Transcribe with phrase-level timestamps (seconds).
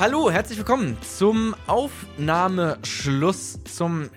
[0.00, 4.08] Hallo, herzlich willkommen zum Aufnahmeschluss zum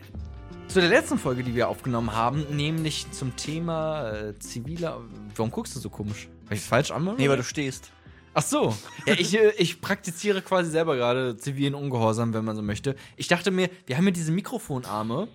[0.68, 5.02] zu der letzten Folge, die wir aufgenommen haben, nämlich zum Thema äh, ziviler.
[5.36, 6.30] Warum guckst du so komisch?
[6.46, 7.16] Habe ich es falsch anmache?
[7.18, 7.92] Nee, weil du stehst.
[8.36, 8.78] Ach so.
[9.08, 12.96] Ja, ich, äh, ich praktiziere quasi selber gerade zivilen Ungehorsam, wenn man so möchte.
[13.18, 15.30] Ich dachte mir, wir haben ja diese Mikrofonarme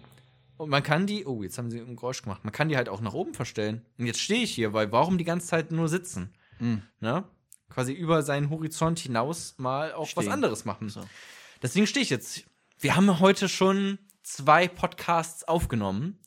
[0.59, 1.27] und man kann die.
[1.27, 2.45] Oh, jetzt haben sie ein Geräusch gemacht.
[2.45, 3.85] Man kann die halt auch nach oben verstellen.
[3.99, 6.30] Und jetzt stehe ich hier, weil warum die ganze Zeit nur sitzen?
[6.60, 6.83] Mhm.
[7.01, 7.24] Ne?
[7.69, 10.33] Quasi über seinen Horizont hinaus mal auch was Stehen.
[10.33, 10.88] anderes machen.
[10.88, 11.02] So.
[11.62, 12.45] Deswegen stehe ich jetzt.
[12.79, 16.19] Wir haben heute schon zwei Podcasts aufgenommen.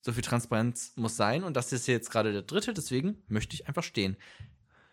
[0.00, 1.44] So viel Transparenz muss sein.
[1.44, 4.16] Und das ist jetzt gerade der dritte, deswegen möchte ich einfach stehen.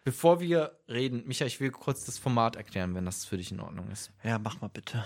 [0.03, 3.59] Bevor wir reden, Micha, ich will kurz das Format erklären, wenn das für dich in
[3.59, 4.11] Ordnung ist.
[4.23, 5.05] Ja, mach mal bitte.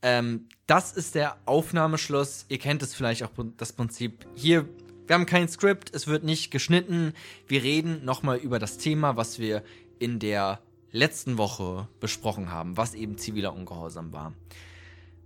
[0.00, 2.46] Ähm, das ist der Aufnahmeschluss.
[2.48, 4.26] Ihr kennt es vielleicht auch das Prinzip.
[4.34, 4.68] Hier,
[5.06, 7.12] wir haben kein Skript, es wird nicht geschnitten.
[7.46, 9.62] Wir reden nochmal über das Thema, was wir
[9.98, 14.32] in der letzten Woche besprochen haben, was eben ziviler Ungehorsam war.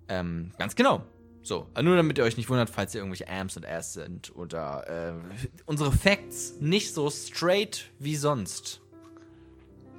[0.09, 1.05] Ähm, ganz genau.
[1.43, 5.15] So, nur damit ihr euch nicht wundert, falls ihr irgendwelche Amps und Ass sind oder
[5.15, 8.81] äh, unsere Facts nicht so straight wie sonst.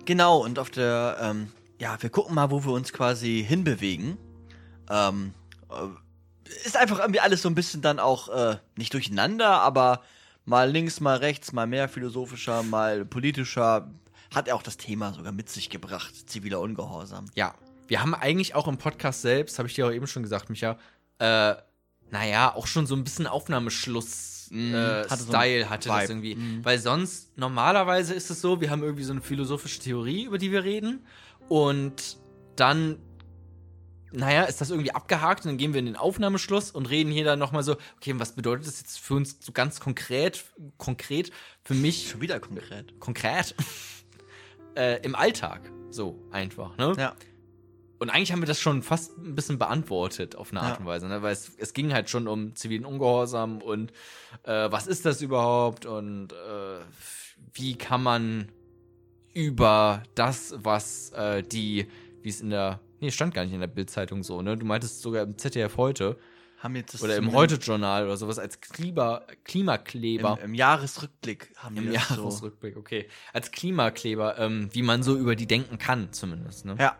[0.05, 1.47] Genau, und auf der, ähm,
[1.79, 4.17] ja, wir gucken mal, wo wir uns quasi hinbewegen.
[4.89, 5.33] Ähm,
[5.69, 5.87] äh,
[6.65, 10.01] ist einfach irgendwie alles so ein bisschen dann auch äh, nicht durcheinander, aber
[10.45, 13.89] mal links, mal rechts, mal mehr philosophischer, mal politischer.
[14.33, 17.25] Hat er auch das Thema sogar mit sich gebracht, ziviler Ungehorsam.
[17.35, 17.55] Ja,
[17.87, 20.77] wir haben eigentlich auch im Podcast selbst, habe ich dir auch eben schon gesagt, Micha,
[21.19, 21.55] äh,
[22.11, 24.49] naja, auch schon so ein bisschen Aufnahmeschluss.
[24.51, 26.35] Mm, äh, hatte so hatte das irgendwie.
[26.35, 26.65] Mm.
[26.65, 30.51] Weil sonst, normalerweise ist es so, wir haben irgendwie so eine philosophische Theorie, über die
[30.51, 31.05] wir reden.
[31.47, 32.17] Und
[32.55, 32.99] dann,
[34.11, 37.25] naja, ist das irgendwie abgehakt und dann gehen wir in den Aufnahmeschluss und reden hier
[37.25, 40.43] dann nochmal so, okay, was bedeutet das jetzt für uns so ganz konkret,
[40.77, 41.31] konkret,
[41.63, 42.99] für mich Schon wieder konkret.
[42.99, 43.55] konkret
[44.75, 45.71] äh, im Alltag.
[45.91, 46.93] So einfach, ne?
[46.97, 47.15] Ja.
[47.99, 50.79] Und eigentlich haben wir das schon fast ein bisschen beantwortet auf eine Art Ja.
[50.79, 51.21] und Weise, ne?
[51.21, 53.91] weil es, es ging halt schon um zivilen Ungehorsam und
[54.43, 56.79] äh, was ist das überhaupt und äh,
[57.53, 58.49] wie kann man
[59.33, 61.87] über das, was äh, die,
[62.21, 64.57] wie es in der, nee, stand gar nicht in der Bildzeitung so, ne?
[64.57, 66.17] Du meintest sogar im ZDF heute
[66.59, 70.37] Haben jetzt das oder im Heute-Journal oder sowas als Klima, Klimakleber.
[70.39, 72.15] Im, Im Jahresrückblick haben Im wir das so.
[72.15, 73.07] Jahresrückblick, okay.
[73.33, 76.65] Als Klimakleber, ähm, wie man so über die denken kann, zumindest.
[76.65, 76.75] Ne?
[76.79, 76.97] Ja,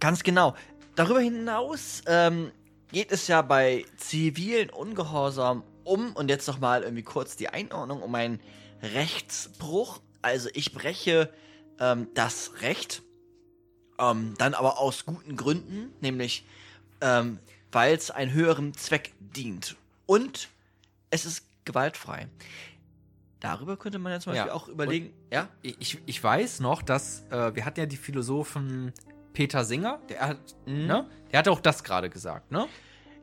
[0.00, 0.54] ganz genau.
[0.94, 2.50] Darüber hinaus ähm,
[2.90, 8.14] geht es ja bei zivilen Ungehorsam um, und jetzt nochmal irgendwie kurz die Einordnung, um
[8.14, 8.40] einen
[8.82, 10.00] Rechtsbruch.
[10.22, 11.32] Also ich breche
[11.80, 13.02] ähm, das Recht,
[13.98, 16.44] ähm, dann aber aus guten Gründen, nämlich
[17.00, 17.38] ähm,
[17.72, 19.76] weil es einem höheren Zweck dient.
[20.06, 20.48] Und
[21.10, 22.28] es ist gewaltfrei.
[23.40, 24.44] Darüber könnte man ja zum Ja.
[24.44, 25.48] Beispiel auch überlegen, ja?
[25.62, 28.92] Ich, ich weiß noch, dass äh, wir hatten ja die Philosophen
[29.32, 30.86] Peter Singer, der hat, Mhm.
[30.86, 31.06] ne?
[31.30, 32.66] Der hat auch das gerade gesagt, ne?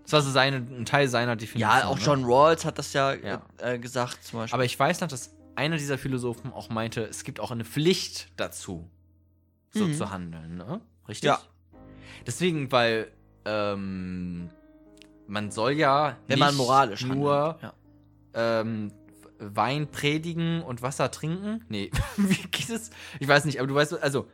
[0.04, 1.70] Das war so seine, ein Teil seiner Definition.
[1.80, 2.04] Ja, auch ne?
[2.06, 3.42] John Rawls hat das ja, Ja.
[3.58, 4.54] Äh, gesagt, zum Beispiel.
[4.56, 8.30] Aber ich weiß noch, dass einer dieser Philosophen auch meinte, es gibt auch eine Pflicht
[8.38, 8.88] dazu,
[9.76, 9.94] so Mhm.
[9.94, 10.82] zu handeln, ne?
[11.08, 11.28] Richtig?
[11.28, 11.40] Ja.
[12.26, 13.12] Deswegen, weil
[13.46, 14.50] ähm,
[15.28, 17.74] man soll ja wenn man moralisch nur handelt.
[18.34, 18.62] Ja.
[18.62, 18.92] ähm,
[19.38, 21.64] Wein predigen und Wasser trinken?
[21.70, 22.90] Nee, wie geht es?
[23.20, 24.28] Ich weiß nicht, aber du weißt, also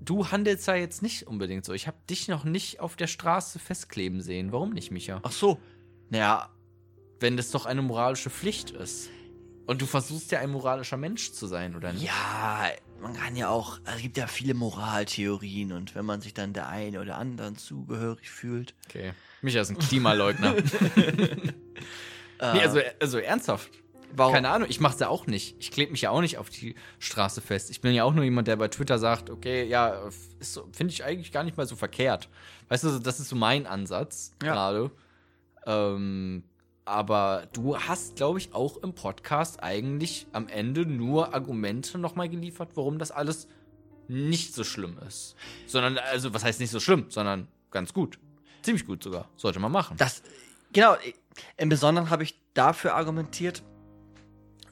[0.00, 1.72] du handelst ja jetzt nicht unbedingt so.
[1.74, 4.50] Ich habe dich noch nicht auf der Straße festkleben sehen.
[4.52, 5.20] Warum nicht, Micha?
[5.22, 5.58] Ach so.
[6.10, 6.48] Naja,
[7.20, 9.10] Wenn das doch eine moralische Pflicht ist.
[9.66, 12.04] Und du versuchst ja ein moralischer Mensch zu sein, oder nicht?
[12.04, 12.68] ja,
[13.00, 16.68] man kann ja auch, es gibt ja viele Moraltheorien und wenn man sich dann der
[16.68, 18.74] einen oder anderen zugehörig fühlt.
[18.88, 19.12] Okay.
[19.42, 20.56] Micha ist ein Klimaleugner.
[20.56, 20.62] Äh,
[22.54, 23.70] nee, also, also ernsthaft.
[24.12, 24.34] warum?
[24.34, 25.56] Keine Ahnung, ich mach's ja auch nicht.
[25.58, 27.70] Ich klebe mich ja auch nicht auf die Straße fest.
[27.70, 30.08] Ich bin ja auch nur jemand, der bei Twitter sagt, okay, ja,
[30.40, 32.28] so- finde ich eigentlich gar nicht mal so verkehrt.
[32.68, 34.52] Weißt du, das ist so mein Ansatz Ja.
[34.52, 34.90] gerade.
[35.66, 36.44] Ähm,
[36.86, 42.70] aber du hast, glaube ich, auch im Podcast eigentlich am Ende nur Argumente nochmal geliefert,
[42.74, 43.48] warum das alles
[44.08, 45.34] nicht so schlimm ist.
[45.66, 48.18] Sondern, also, was heißt nicht so schlimm, sondern ganz gut.
[48.62, 49.28] Ziemlich gut sogar.
[49.36, 49.96] Sollte man machen.
[49.96, 50.22] Das,
[50.72, 50.96] genau,
[51.56, 53.62] im Besonderen habe ich dafür argumentiert,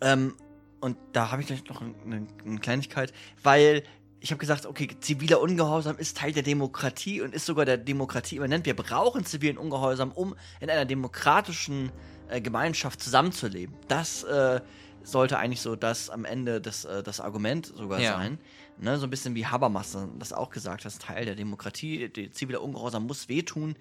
[0.01, 0.35] ähm,
[0.81, 3.13] und da habe ich gleich noch eine, eine Kleinigkeit,
[3.43, 3.85] weil
[4.25, 8.37] ich habe gesagt, okay, ziviler Ungehorsam ist Teil der Demokratie und ist sogar der Demokratie
[8.37, 8.65] immanent.
[8.65, 11.93] Wir brauchen zivilen Ungehorsam, um in einer demokratischen
[12.31, 13.77] äh, Gemeinschaft zusammenzuleben.
[13.87, 14.63] Das äh,
[15.03, 18.13] sollte eigentlich so das am Ende das, äh, das Argument sogar Ja.
[18.15, 18.39] sein.
[18.79, 22.63] Ne, so ein bisschen wie Habermas das auch gesagt hat, Teil der Demokratie, die ziviler
[22.63, 23.77] Ungehorsam muss wehtun.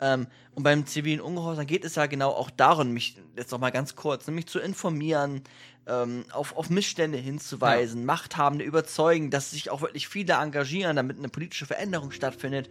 [0.00, 3.70] Ähm, und beim zivilen Ungehorsam geht es ja genau auch darum, mich jetzt noch mal
[3.70, 5.42] ganz kurz, nämlich zu informieren,
[5.86, 8.06] ähm, auf, auf Missstände hinzuweisen, ja.
[8.06, 12.68] Machthabende überzeugen, dass sich auch wirklich viele engagieren, damit eine politische Veränderung stattfindet,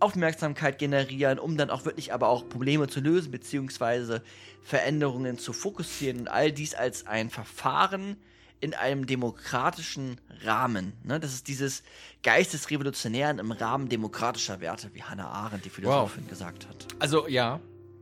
[0.00, 4.22] Aufmerksamkeit generieren, um dann auch wirklich aber auch Probleme zu lösen, beziehungsweise
[4.62, 8.16] Veränderungen zu fokussieren und all dies als ein Verfahren
[8.60, 10.92] in einem demokratischen Rahmen.
[11.02, 11.18] Ne?
[11.18, 11.82] Das ist dieses
[12.22, 16.30] Geistesrevolutionären im Rahmen demokratischer Werte, wie Hannah Arendt, die Philosophin, wow.
[16.30, 16.86] gesagt hat.
[16.98, 17.60] Also ja,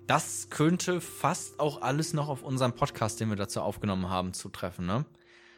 [0.09, 4.87] das könnte fast auch alles noch auf unserem Podcast, den wir dazu aufgenommen haben, zutreffen,
[4.87, 5.05] ne?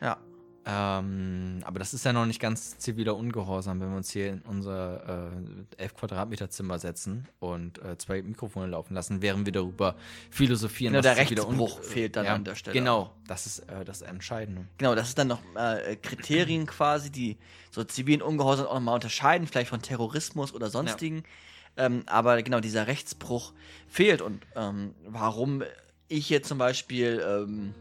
[0.00, 0.19] Ja.
[0.67, 4.43] Ähm, aber das ist ja noch nicht ganz ziviler Ungehorsam, wenn wir uns hier in
[4.43, 5.31] unser
[5.79, 9.94] äh, 11 Quadratmeter Zimmer setzen und äh, zwei Mikrofone laufen lassen, während wir darüber
[10.31, 10.93] philosophieren.
[10.93, 12.75] Genau, der Rechtsbruch fehlt dann ja, an der Stelle.
[12.75, 14.67] Genau, das ist äh, das Entscheidende.
[14.76, 17.38] Genau, das ist dann noch äh, Kriterien quasi, die
[17.70, 21.19] so zivilen Ungehorsam auch nochmal unterscheiden, vielleicht von Terrorismus oder sonstigen.
[21.19, 21.23] Ja.
[21.76, 23.52] Ähm, aber genau, dieser Rechtsbruch
[23.88, 25.62] fehlt und ähm, warum
[26.08, 27.75] ich jetzt zum Beispiel ähm,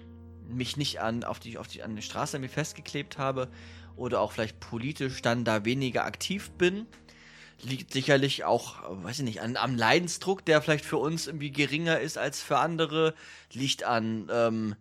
[0.48, 3.50] mich nicht an, auf die, auf die, an die Straße mir festgeklebt habe
[3.96, 6.86] oder auch vielleicht politisch dann da weniger aktiv bin,
[7.62, 12.00] liegt sicherlich auch, weiß ich nicht, an, am Leidensdruck, der vielleicht für uns irgendwie geringer
[12.00, 13.14] ist als für andere,
[13.52, 14.76] liegt an, ähm,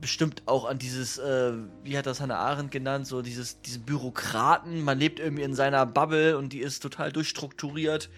[0.00, 1.52] bestimmt auch an dieses, äh,
[1.84, 5.86] wie hat das Hannah Arendt genannt, so dieses, diesen Bürokraten, man lebt irgendwie in seiner
[5.86, 8.10] Bubble und die ist total durchstrukturiert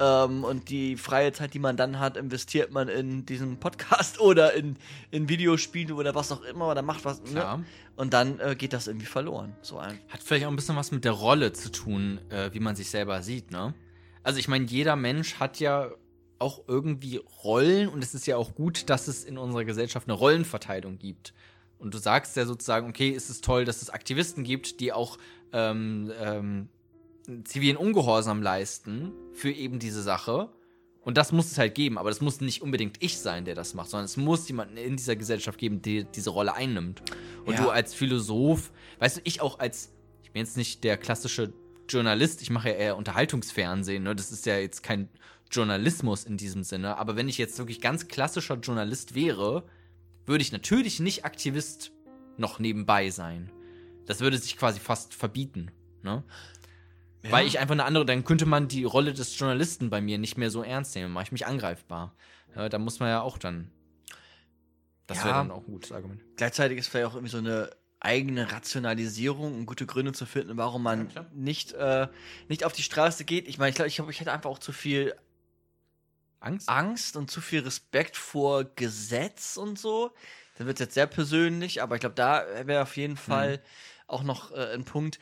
[0.00, 4.54] ähm, und die freie Zeit, die man dann hat, investiert man in diesen Podcast oder
[4.54, 4.76] in,
[5.10, 7.22] in Videospiele oder was auch immer oder macht was.
[7.22, 7.64] Ne?
[7.96, 9.56] Und dann äh, geht das irgendwie verloren.
[9.62, 9.98] So ein.
[10.08, 12.90] Hat vielleicht auch ein bisschen was mit der Rolle zu tun, äh, wie man sich
[12.90, 13.74] selber sieht, ne?
[14.22, 15.88] Also ich meine, jeder Mensch hat ja
[16.38, 20.16] auch irgendwie Rollen und es ist ja auch gut, dass es in unserer Gesellschaft eine
[20.16, 21.32] Rollenverteilung gibt.
[21.78, 25.18] Und du sagst ja sozusagen, okay, es ist toll, dass es Aktivisten gibt, die auch
[25.52, 26.68] ähm, ähm,
[27.44, 30.48] zivilen Ungehorsam leisten für eben diese Sache.
[31.02, 33.74] Und das muss es halt geben, aber das muss nicht unbedingt ich sein, der das
[33.74, 37.02] macht, sondern es muss jemanden in dieser Gesellschaft geben, der diese Rolle einnimmt.
[37.44, 37.62] Und ja.
[37.62, 39.92] du als Philosoph, weißt du, ich auch als,
[40.24, 41.52] ich bin jetzt nicht der klassische
[41.88, 44.14] Journalist, ich mache ja eher Unterhaltungsfernsehen, ne?
[44.14, 45.08] das ist ja jetzt kein
[45.50, 49.64] Journalismus in diesem Sinne, aber wenn ich jetzt wirklich ganz klassischer Journalist wäre,
[50.24, 51.92] würde ich natürlich nicht Aktivist
[52.36, 53.50] noch nebenbei sein.
[54.06, 55.70] Das würde sich quasi fast verbieten.
[56.02, 56.22] Ne?
[57.22, 57.32] Ja.
[57.32, 60.36] Weil ich einfach eine andere, dann könnte man die Rolle des Journalisten bei mir nicht
[60.36, 62.14] mehr so ernst nehmen, mache ich mich angreifbar.
[62.54, 63.70] Ja, da muss man ja auch dann.
[65.06, 66.22] Das ja, wäre dann auch ein gutes Argument.
[66.36, 67.70] Gleichzeitig ist vielleicht auch irgendwie so eine
[68.06, 72.08] eigene Rationalisierung und gute Gründe zu finden, warum man ja, nicht, äh,
[72.48, 73.48] nicht auf die Straße geht.
[73.48, 75.14] Ich meine, ich glaube, ich, ich hätte einfach auch zu viel
[76.40, 76.68] Angst?
[76.68, 80.12] Angst und zu viel Respekt vor Gesetz und so.
[80.56, 83.60] Dann wird es jetzt sehr persönlich, aber ich glaube, da wäre auf jeden Fall mhm.
[84.06, 85.18] auch noch äh, ein Punkt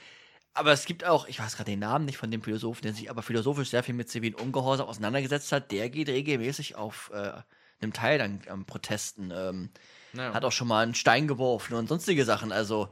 [0.55, 3.11] aber es gibt auch, ich weiß gerade den Namen nicht von dem Philosophen, der sich
[3.11, 7.33] aber philosophisch sehr viel mit zivilen Ungehorsam auseinandergesetzt hat, der geht regelmäßig auf äh,
[7.81, 9.33] einem Teil an ähm, Protesten.
[9.35, 9.71] Ähm,
[10.15, 10.35] naja.
[10.35, 12.53] Hat auch schon mal einen Stein geworfen und sonstige Sachen.
[12.53, 12.89] Also,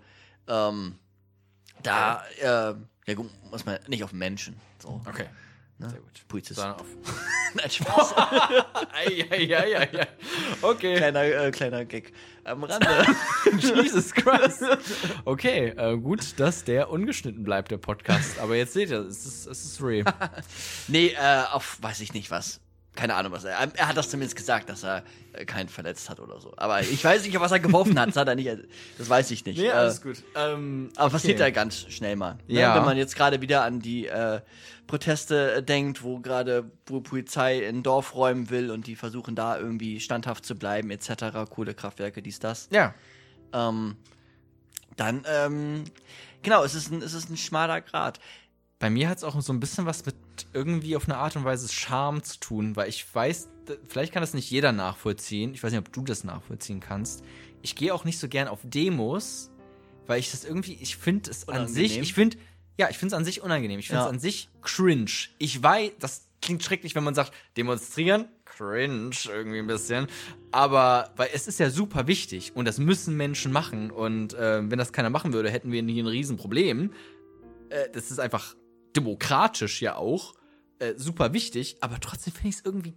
[0.49, 0.97] ähm,
[1.83, 2.75] da äh,
[3.07, 3.17] ja,
[3.51, 4.57] muss man nicht auf Menschen.
[4.79, 5.01] So.
[5.09, 5.27] Okay.
[5.79, 5.91] Ne?
[5.91, 6.29] Sehr gut.
[6.29, 6.61] Polizist.
[6.61, 6.85] auf.
[7.55, 8.15] Nein, Spaß.
[8.93, 10.07] Eieieiei.
[10.63, 10.97] okay.
[10.97, 12.13] Kleiner, äh, kleiner Gag
[12.45, 12.89] am Rande.
[13.59, 14.65] Jesus Christ.
[15.25, 18.39] Okay, äh, gut, dass der ungeschnitten bleibt, der Podcast.
[18.39, 20.05] Aber jetzt seht ihr, es ist, es ist real.
[20.89, 22.62] nee, äh, auf weiß ich nicht was
[22.95, 23.57] keine Ahnung, was er.
[23.75, 26.53] Er hat das zumindest gesagt, dass er äh, keinen verletzt hat oder so.
[26.57, 28.09] Aber ich weiß nicht, was er geworfen hat.
[28.09, 28.51] Das hat er nicht.
[28.99, 29.59] Das weiß ich nicht.
[29.59, 30.23] Ja, alles äh, gut.
[30.35, 31.13] Ähm, aber okay.
[31.13, 32.35] passiert ja ganz schnell mal.
[32.47, 32.61] Ne?
[32.61, 32.77] Ja.
[32.77, 34.41] Wenn man jetzt gerade wieder an die äh,
[34.87, 39.99] Proteste äh, denkt, wo gerade Polizei ein Dorf räumen will und die versuchen da irgendwie
[39.99, 41.49] standhaft zu bleiben, etc.
[41.49, 42.69] Kohlekraftwerke, dies, das.
[42.71, 42.95] Ja.
[43.55, 43.97] Ähm,
[44.97, 45.85] dann, ähm,
[46.43, 48.21] genau, es ist ein, es ist ein schmaler Grad.
[48.83, 50.17] Bei mir hat es auch so ein bisschen was mit
[50.53, 53.49] irgendwie auf eine Art und Weise Charme zu tun, weil ich weiß,
[53.87, 55.55] vielleicht kann das nicht jeder nachvollziehen.
[55.55, 57.23] Ich weiß nicht, ob du das nachvollziehen kannst.
[57.63, 59.53] Ich gehe auch nicht so gern auf Demos,
[60.09, 62.39] weil ich das irgendwie, ich finde es an sich, ich finde,
[62.77, 63.79] ja, ich finde es an sich unangenehm.
[63.79, 64.11] Ich finde es ja.
[64.11, 65.13] an sich cringe.
[65.39, 70.09] Ich weiß, das klingt schrecklich, wenn man sagt, demonstrieren, cringe irgendwie ein bisschen.
[70.51, 73.93] Aber, weil es ist ja super wichtig und das müssen Menschen machen.
[73.93, 76.93] Und äh, wenn das keiner machen würde, hätten wir hier ein Riesenproblem.
[77.69, 78.57] Äh, das ist einfach
[78.97, 80.35] demokratisch ja auch,
[80.79, 82.95] äh, super wichtig, aber trotzdem finde ich es irgendwie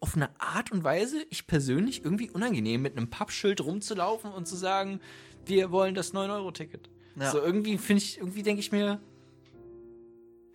[0.00, 4.56] auf eine Art und Weise, ich persönlich, irgendwie unangenehm, mit einem Pappschild rumzulaufen und zu
[4.56, 5.00] sagen,
[5.46, 6.90] wir wollen das 9-Euro-Ticket.
[7.14, 7.30] Ja.
[7.30, 9.00] So irgendwie finde ich, irgendwie denke ich mir,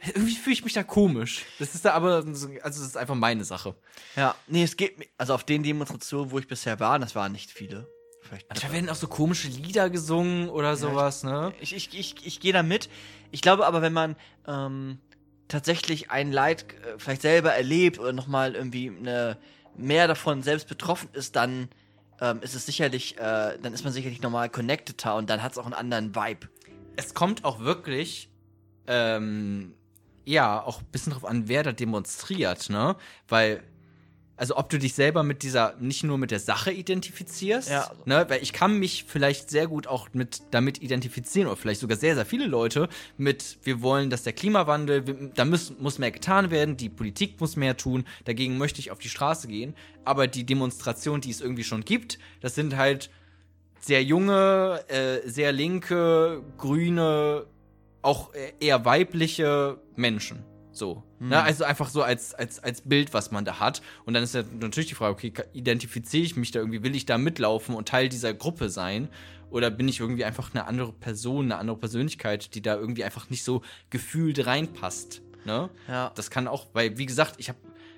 [0.05, 1.45] irgendwie fühle ich mich da komisch.
[1.59, 3.75] Das ist da aber, also das ist einfach meine Sache.
[4.15, 7.51] Ja, nee, es geht, also auf den Demonstrationen, wo ich bisher war, das waren nicht
[7.51, 7.87] viele.
[8.27, 11.53] Vielleicht da werden auch so komische Lieder gesungen oder ja, sowas, ne?
[11.59, 12.89] Ich, ich, ich, ich gehe da mit.
[13.31, 14.15] Ich glaube aber, wenn man
[14.47, 14.99] ähm,
[15.47, 19.37] tatsächlich ein Leid äh, vielleicht selber erlebt oder nochmal irgendwie eine,
[19.75, 21.69] mehr davon selbst betroffen ist, dann
[22.19, 25.57] ähm, ist es sicherlich, äh, dann ist man sicherlich nochmal connecteder und dann hat es
[25.57, 26.47] auch einen anderen Vibe.
[26.95, 28.29] Es kommt auch wirklich,
[28.87, 29.73] ähm,
[30.25, 32.95] ja, auch ein bisschen drauf an, wer da demonstriert, ne?
[33.27, 33.63] Weil
[34.37, 37.91] also ob du dich selber mit dieser, nicht nur mit der Sache identifizierst, Ja.
[38.05, 41.97] ne, weil ich kann mich vielleicht sehr gut auch mit damit identifizieren, oder vielleicht sogar
[41.97, 46.51] sehr, sehr viele Leute mit, wir wollen, dass der Klimawandel, da muss, muss mehr getan
[46.51, 49.75] werden, die Politik muss mehr tun, dagegen möchte ich auf die Straße gehen.
[50.05, 53.09] Aber die Demonstration, die es irgendwie schon gibt, das sind halt
[53.79, 57.45] sehr junge, äh, sehr linke, grüne,
[58.01, 60.43] auch äh, eher weibliche Menschen.
[60.77, 61.03] So.
[61.19, 61.41] Ne?
[61.41, 63.81] Also einfach so als, als, als Bild, was man da hat.
[64.05, 66.95] Und dann ist ja natürlich die Frage, okay, ka- identifiziere ich mich da irgendwie, will
[66.95, 69.09] ich da mitlaufen und Teil dieser Gruppe sein?
[69.49, 73.29] Oder bin ich irgendwie einfach eine andere Person, eine andere Persönlichkeit, die da irgendwie einfach
[73.29, 75.21] nicht so gefühlt reinpasst?
[75.45, 75.69] Ne?
[75.87, 76.11] Ja.
[76.15, 77.57] Das kann auch, weil, wie gesagt, ich habe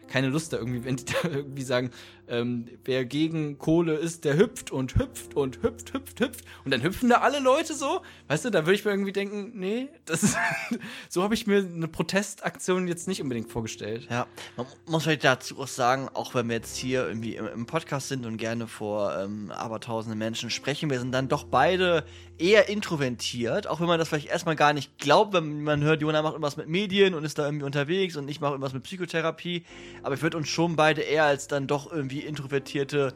[0.10, 1.92] keine Lust da irgendwie, wenn die da irgendwie sagen,
[2.28, 6.46] ähm, wer gegen Kohle ist, der hüpft und hüpft und hüpft, hüpft, hüpft.
[6.64, 8.02] Und dann hüpfen da alle Leute so.
[8.28, 10.38] Weißt du, da würde ich mir irgendwie denken, nee, das ist,
[11.10, 14.08] so habe ich mir eine Protestaktion jetzt nicht unbedingt vorgestellt.
[14.10, 17.66] Ja, man muss vielleicht dazu auch sagen, auch wenn wir jetzt hier irgendwie im, im
[17.66, 22.06] Podcast sind und gerne vor ähm, abertausenden Menschen sprechen, wir sind dann doch beide
[22.40, 26.22] eher introvertiert, auch wenn man das vielleicht erstmal gar nicht glaubt, wenn man hört, Jona
[26.22, 29.66] macht irgendwas mit Medien und ist da irgendwie unterwegs und ich mache irgendwas mit Psychotherapie,
[30.04, 33.14] aber ich würde uns schon beide eher als dann doch irgendwie introvertierte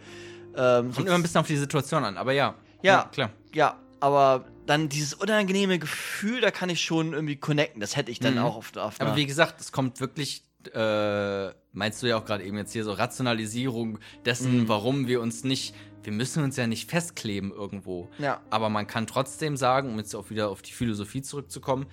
[0.56, 2.56] ähm, Kommt immer ein bisschen auf die Situation an, aber ja.
[2.84, 3.10] Ja.
[3.13, 3.32] klar.
[3.56, 7.80] ja, aber dann dieses unangenehme Gefühl, da kann ich schon irgendwie connecten.
[7.82, 8.39] Das hätte ich dann Mhm.
[8.42, 12.44] auch auf, auf Aber wie gesagt, es kommt wirklich, äh, meinst du ja auch gerade
[12.44, 14.68] eben jetzt hier so Rationalisierung dessen, Mhm.
[14.68, 15.74] warum wir uns nicht,
[16.04, 18.10] wir müssen uns ja nicht festkleben irgendwo.
[18.20, 18.42] Ja.
[18.50, 21.86] Aber man kann trotzdem sagen, um jetzt auch wieder auf die Philosophie zurückzukommen,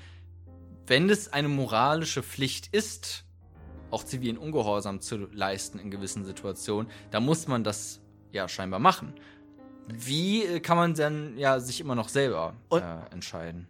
[0.87, 3.25] wenn es eine moralische Pflicht ist,
[3.91, 8.01] auch zivilen Ungehorsam zu leisten in gewissen Situationen, da muss man das
[8.33, 9.15] ja scheinbar machen.
[9.89, 13.69] Wie äh, kann man dann ja sich immer noch selber Und- äh, entscheiden?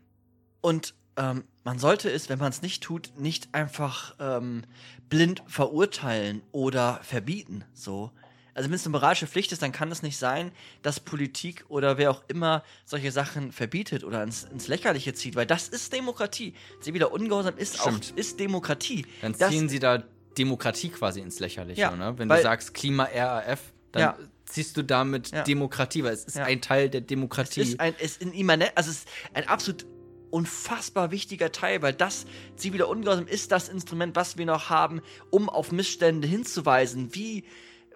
[0.60, 4.62] Und ähm, man sollte es, wenn man es nicht tut, nicht einfach ähm,
[5.08, 7.64] blind verurteilen oder verbieten.
[7.72, 8.10] So.
[8.54, 10.52] Also wenn es eine moralische Pflicht ist, dann kann es nicht sein,
[10.82, 15.46] dass Politik oder wer auch immer solche Sachen verbietet oder ins, ins Lächerliche zieht, weil
[15.46, 16.54] das ist Demokratie.
[16.80, 18.12] Ziviler Ungehorsam ist Stimmt.
[18.12, 19.06] auch ist Demokratie.
[19.22, 20.02] Dann Das- ziehen sie da
[20.38, 22.14] Demokratie quasi ins Lächerliche, Ja, ne?
[22.16, 23.60] Wenn weil- du sagst Klima-RAF,
[23.92, 24.18] dann Ja.
[24.46, 25.42] ziehst du damit Ja.
[25.42, 27.60] Demokratie, weil es ist ein Teil der Es Demokratie.
[27.62, 29.86] ist ein, es ist ein immanent, also es ist ein absolut
[30.30, 32.24] unfassbar wichtiger Teil, weil das
[32.56, 37.14] ziviler Ungehorsam ist das Instrument, was wir noch haben, um auf Missstände hinzuweisen.
[37.14, 37.44] Wie,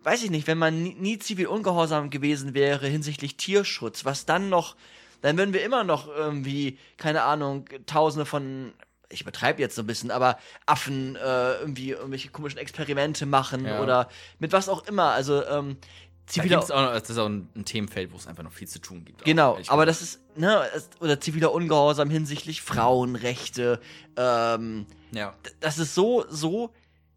[0.05, 4.49] weiß ich nicht, wenn man nie, nie zivil ungehorsam gewesen wäre hinsichtlich Tierschutz, was dann
[4.49, 4.77] noch,
[5.23, 8.73] dann würden wir immer noch irgendwie, keine Ahnung, tausende von
[9.11, 13.81] ich übertreibe jetzt so ein bisschen, aber Affen äh, irgendwie irgendwelche komischen Experimente machen Ja.
[13.81, 14.09] oder
[14.41, 15.11] mit was auch immer.
[15.11, 18.27] Also ähm, da ziviler gibt's auch noch, das ist auch ein, ein Themenfeld, wo es
[18.27, 19.21] einfach noch viel zu tun gibt.
[19.23, 20.63] auch, Genau, ehrlich aber das ist, ne,
[21.01, 23.81] oder ziviler Ungehorsam hinsichtlich Frauenrechte,
[24.17, 25.35] ähm, Ja.
[25.61, 26.71] das ist so, so,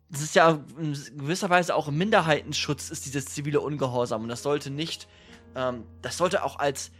[0.10, 4.42] das ist ja in gewisser Weise auch im Minderheitenschutz ist dieses zivile Ungehorsam und das
[4.44, 5.08] sollte nicht,
[5.56, 6.92] ähm, das sollte auch als,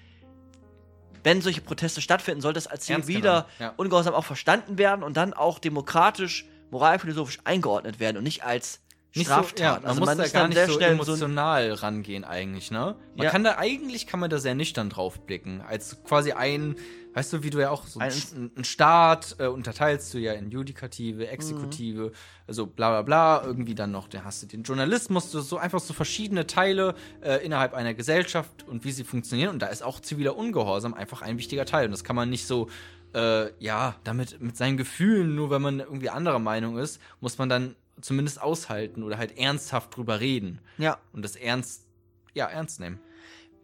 [1.24, 3.74] wenn solche Proteste stattfinden, sollte es als ziviler genommen, ja.
[3.78, 9.58] Ungehorsam auch verstanden werden und dann auch demokratisch, moralphilosophisch eingeordnet werden und nicht als Straftat.
[9.58, 11.72] so, ja, man also muss man da ist gar nicht sehr so schnell so emotional
[11.74, 12.96] rangehen eigentlich, ne?
[13.16, 13.32] Man Ja.
[13.32, 16.76] kann da eigentlich kann man da sehr nüchtern drauf blicken, als quasi ein,
[17.18, 20.34] weißt du, wie du ja auch so Ein- ein, ein Staat äh, unterteilst du ja
[20.34, 22.12] in Judikative, Exekutive,
[22.46, 25.80] also bla bla bla, irgendwie dann noch, da hast du den Journalismus, so, so einfach
[25.80, 26.94] so verschiedene Teile
[27.24, 29.50] äh, innerhalb einer Gesellschaft und wie sie funktionieren.
[29.50, 31.86] Und da ist auch ziviler Ungehorsam einfach ein wichtiger Teil.
[31.86, 32.70] Und das kann man nicht so
[33.16, 37.50] äh, ja, damit mit seinen Gefühlen, nur wenn man irgendwie anderer Meinung ist, muss man
[37.50, 41.88] dann zumindest aushalten oder halt ernsthaft drüber reden ja, und das ernst,
[42.36, 43.00] ja, ernst nehmen.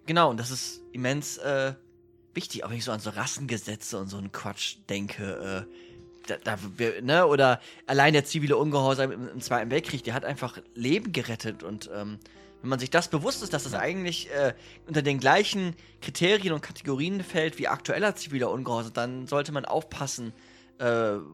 [0.08, 1.74] Genau, und das ist immens äh,
[2.34, 5.66] wichtig, auch wenn ich so an so Rassengesetze und so einen Quatsch denke.
[5.68, 5.74] Äh,
[6.28, 6.58] da, da,
[7.02, 11.64] ne, oder allein der zivile Ungehorsam im, im Zweiten Weltkrieg, der hat einfach Leben gerettet.
[11.64, 12.18] Und ähm,
[12.62, 14.54] wenn man sich das bewusst ist, dass das eigentlich äh,
[14.88, 20.32] unter den gleichen Kriterien und Kategorien fällt wie aktueller ziviler Ungehorsam, dann sollte man aufpassen,
[20.80, 20.86] äh,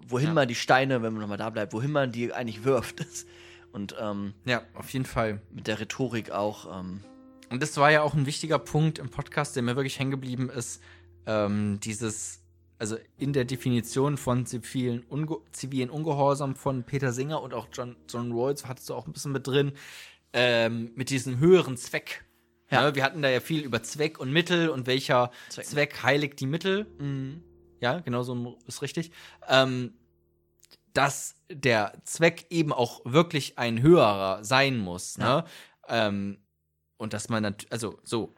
[0.07, 0.33] wohin Ja.
[0.33, 3.05] man die Steine, wenn man nochmal da bleibt, wohin man die eigentlich wirft.
[3.71, 5.39] Und ähm, Ja, auf jeden Fall.
[5.51, 6.79] mit der Rhetorik auch.
[6.79, 7.01] Ähm,
[7.49, 10.49] Und das war ja auch ein wichtiger Punkt im Podcast, der mir wirklich hängen geblieben
[10.49, 10.81] ist.
[11.25, 12.43] Ähm, dieses,
[12.77, 17.95] also in der Definition von zivilen, Unge zivilen Ungehorsam von Peter Singer und auch John,
[18.07, 19.73] John Rawls hattest du auch ein bisschen mit drin,
[20.33, 22.23] ähm, mit diesem höheren Zweck.
[22.71, 22.87] Ja.
[22.87, 22.95] Ja.
[22.95, 25.65] wir hatten da ja viel über Zweck und Mittel und welcher Zweck.
[25.65, 26.85] Zweck, heiligt die Mittel.
[26.99, 27.43] mhm.
[27.81, 29.11] Ja, genau so ist richtig.
[29.47, 29.93] Ähm,
[30.93, 35.45] dass der Zweck eben auch wirklich ein höherer sein muss, ne?
[35.87, 36.07] Ja.
[36.07, 36.39] Ähm,
[36.99, 38.35] und dass man dann, also so.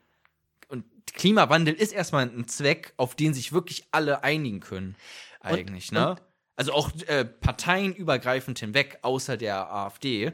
[0.69, 4.95] Und Klimawandel ist erstmal ein Zweck, auf den sich wirklich alle einigen können,
[5.41, 6.11] eigentlich, ne?
[6.11, 6.21] und-
[6.55, 10.31] also auch äh, parteienübergreifend hinweg, außer der AfD,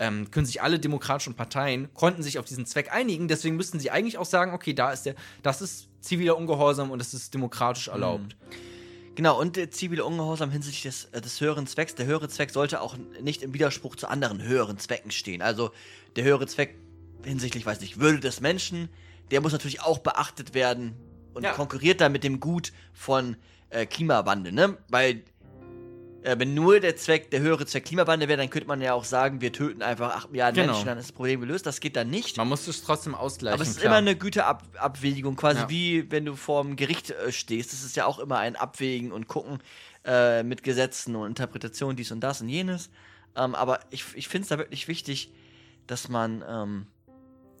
[0.00, 3.90] ähm, können sich alle demokratischen Parteien, konnten sich auf diesen Zweck einigen, deswegen müssten sie
[3.90, 7.88] eigentlich auch sagen, okay, da ist der, das ist ziviler Ungehorsam und das ist demokratisch
[7.88, 8.36] erlaubt.
[9.14, 11.94] Genau, und der zivile Ungehorsam hinsichtlich des, äh, des höheren Zwecks.
[11.96, 15.42] Der höhere Zweck sollte auch nicht im Widerspruch zu anderen höheren Zwecken stehen.
[15.42, 15.72] Also
[16.14, 16.76] der höhere Zweck
[17.24, 18.88] hinsichtlich, weiß nicht, Würde des Menschen,
[19.30, 20.94] der muss natürlich auch beachtet werden
[21.34, 21.52] und Ja.
[21.52, 23.36] konkurriert da mit dem Gut von
[23.70, 24.78] äh, Klimawandel, ne?
[24.88, 25.22] Weil
[26.22, 29.04] äh, wenn nur der Zweck, der höhere Zweck Klimawandel wäre, dann könnte man ja auch
[29.04, 30.72] sagen, wir töten einfach 8 Milliarden Genau.
[30.72, 31.64] Menschen, dann ist das Problem gelöst.
[31.66, 32.36] Das geht dann nicht.
[32.38, 33.54] Man muss es trotzdem ausgleichen.
[33.54, 33.86] Aber es ist klar.
[33.92, 35.70] immer eine Güterabwägung, quasi Ja.
[35.70, 37.72] wie wenn du vorm Gericht äh, stehst.
[37.72, 39.58] Das ist ja auch immer ein Abwägen und Gucken
[40.04, 42.90] äh, mit Gesetzen und Interpretationen, dies und das und jenes.
[43.36, 45.30] Ähm, aber ich, ich finde es da wirklich wichtig,
[45.86, 46.86] dass man, ähm,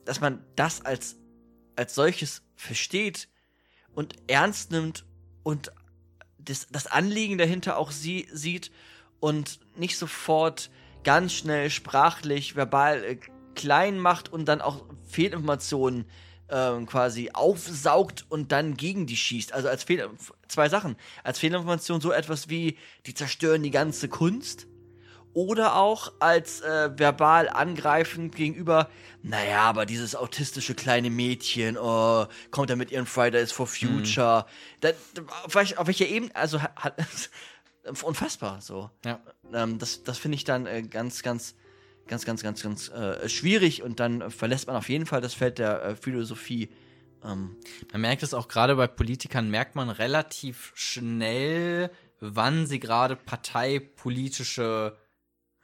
[0.08, 1.16] dass man das als,
[1.76, 3.28] als solches versteht
[3.92, 5.04] und ernst nimmt
[5.42, 5.70] und
[6.38, 8.70] das, das Anliegen dahinter auch sie, sieht
[9.20, 10.70] und nicht sofort
[11.04, 13.18] ganz schnell sprachlich, verbal äh,
[13.54, 16.06] klein macht und dann auch Fehlinformationen
[16.48, 19.52] ähm, quasi aufsaugt und dann gegen die schießt.
[19.52, 20.08] Also als Fehl
[20.48, 20.96] zwei Sachen.
[21.22, 24.67] Als Fehlinformation so etwas wie, die zerstören die ganze Kunst.
[25.38, 28.90] Oder auch als äh, verbal angreifend gegenüber,
[29.22, 34.46] naja, aber dieses autistische kleine Mädchen, oh, kommt da mit ihren Fridays for Future.
[34.80, 36.96] Da, da, auf, welch, auf welcher Ebene, also hat,
[38.02, 38.90] unfassbar so.
[39.04, 39.20] Ja.
[39.52, 41.54] Ähm, das das finde ich dann äh, ganz, ganz,
[42.08, 45.60] ganz, ganz, ganz, ganz äh, schwierig und dann verlässt man auf jeden Fall das Feld
[45.60, 46.68] der äh, Philosophie.
[47.22, 47.54] Ähm,
[47.92, 54.96] Man merkt es auch gerade bei Politikern, merkt man relativ schnell, wann sie gerade parteipolitische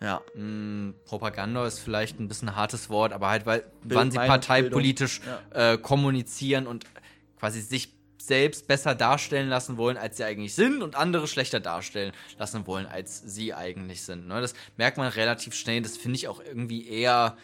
[0.05, 0.21] ja.
[0.35, 5.21] mh, Propaganda ist vielleicht ein bisschen ein hartes Wort, aber halt, weil wann sie parteipolitisch
[5.51, 6.85] äh, kommunizieren und
[7.39, 12.13] quasi sich selbst besser darstellen lassen wollen, als sie eigentlich sind und andere schlechter darstellen
[12.39, 14.29] lassen wollen, als sie eigentlich sind.
[14.29, 14.41] Ne?
[14.41, 15.83] Das merkt man relativ schnell.
[15.83, 17.37] Das finde ich auch irgendwie eher,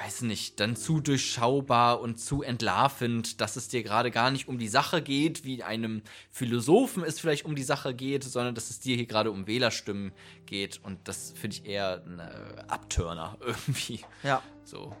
[0.00, 4.58] weiß nicht, dann zu durchschaubar und zu entlarvend, dass es dir gerade gar nicht um
[4.58, 8.78] die Sache geht, wie einem Philosophen es vielleicht um die Sache geht, sondern dass es
[8.80, 10.12] dir hier gerade um Wählerstimmen
[10.46, 10.80] geht.
[10.84, 12.20] Und das finde ich eher ein
[12.68, 14.00] Abturner irgendwie.
[14.22, 14.42] Ja.
[14.64, 14.94] So.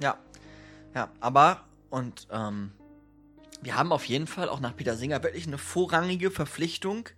[0.00, 0.18] Ja.
[0.94, 2.72] Ja, aber, und ähm,
[3.62, 7.08] wir haben auf jeden Fall auch nach Peter Singer wirklich eine vorrangige Verpflichtung,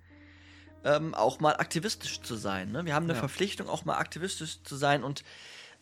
[0.85, 2.73] ähm, auch mal aktivistisch zu sein.
[2.73, 2.85] Ne?
[2.87, 3.19] Wir haben eine Ja.
[3.19, 5.25] Verpflichtung, auch mal aktivistisch zu sein und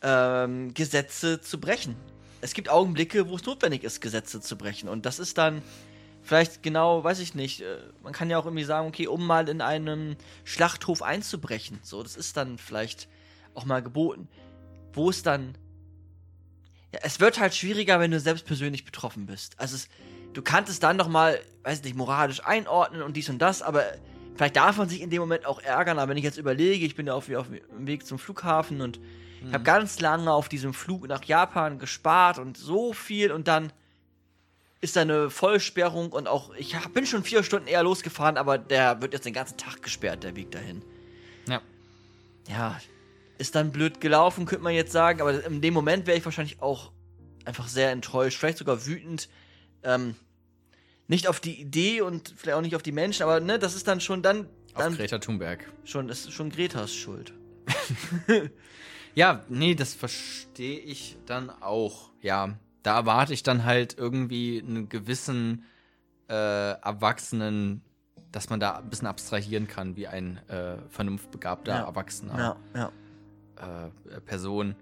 [0.05, 1.95] ähm, Gesetze zu brechen.
[2.41, 4.87] Es gibt Augenblicke, wo es notwendig ist, Gesetze zu brechen.
[4.87, 5.63] Und das ist dann
[6.21, 9.49] vielleicht genau, weiß ich nicht, äh, man kann ja auch irgendwie sagen, okay, um mal
[9.49, 11.79] in einen Schlachthof einzubrechen.
[11.81, 13.07] So, das ist dann vielleicht
[13.55, 14.27] auch mal geboten.
[14.93, 15.57] Wo es dann
[16.93, 19.59] ja, es wird halt schwieriger, wenn du selbst persönlich betroffen bist.
[19.59, 19.89] Also es,
[20.33, 23.83] du kannst es dann noch mal, weiß nicht, moralisch einordnen und dies und das, aber
[24.35, 25.97] vielleicht darf man sich in dem Moment auch ärgern.
[25.97, 28.99] Aber wenn ich jetzt überlege, ich bin ja auf, auf dem Weg zum Flughafen und
[29.47, 33.71] ich habe ganz lange auf diesem Flug nach Japan gespart und so viel und dann
[34.81, 38.57] ist da eine Vollsperrung und auch ich hab, bin schon vier Stunden eher losgefahren, aber
[38.57, 40.83] der wird jetzt den ganzen Tag gesperrt, der Weg dahin
[41.47, 41.61] Ja.
[42.47, 42.79] ja,
[43.37, 46.61] ist dann blöd gelaufen, könnte man jetzt sagen, aber in dem Moment wäre ich wahrscheinlich
[46.61, 46.91] auch
[47.45, 49.29] einfach sehr enttäuscht, vielleicht sogar wütend.
[49.83, 50.15] Ähm,
[51.07, 53.87] nicht auf die Idee und vielleicht auch nicht auf die Menschen, aber ne, das ist
[53.87, 55.71] dann schon dann, Auf dann Greta Thunberg.
[55.83, 57.33] schon, das ist schon Gretas Schuld.
[59.15, 62.09] Ja, nee, das verstehe ich dann auch.
[62.21, 65.63] Ja, da erwarte ich dann halt irgendwie einen gewissen
[66.29, 67.81] äh, Erwachsenen,
[68.31, 71.85] dass man da ein bisschen abstrahieren kann, wie ein äh, vernunftbegabter Ja.
[71.85, 72.91] Erwachsener Ja,
[73.57, 73.87] ja.
[74.17, 74.75] äh, Person.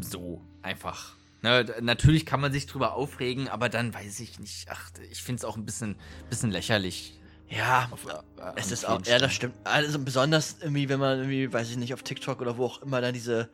[0.00, 1.16] So, einfach.
[1.42, 4.66] Ne, d- natürlich kann man sich drüber aufregen, aber dann weiß ich nicht.
[4.70, 5.96] Ach, ich finde es auch ein bisschen,
[6.28, 7.18] bisschen lächerlich.
[7.50, 9.54] Ja, Auf, äh, es ist auch, ja, das stimmt.
[9.64, 13.00] Also besonders irgendwie, wenn man irgendwie, weiß ich nicht, auf TikTok oder wo auch immer
[13.00, 13.50] dann diese